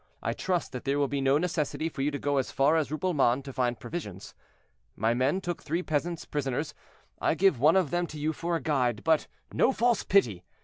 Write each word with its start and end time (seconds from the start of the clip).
I 0.23 0.33
trust 0.33 0.71
that 0.71 0.83
there 0.83 0.97
will 0.97 1.07
be 1.07 1.21
no 1.21 1.37
necessity 1.37 1.87
for 1.87 2.01
you 2.01 2.09
to 2.09 2.17
go 2.17 2.37
as 2.37 2.49
far 2.49 2.75
as 2.75 2.89
Rupelmonde 2.89 3.43
to 3.43 3.53
find 3.53 3.79
provisions. 3.79 4.33
My 4.95 5.13
men 5.13 5.41
took 5.41 5.61
three 5.61 5.83
peasants 5.83 6.25
prisoners; 6.25 6.73
I 7.21 7.35
give 7.35 7.59
one 7.59 7.75
of 7.75 7.91
them 7.91 8.07
to 8.07 8.17
you 8.17 8.33
for 8.33 8.55
a 8.55 8.61
guide—but 8.63 9.27
no 9.53 9.71
false 9.71 10.01
pity! 10.03 10.43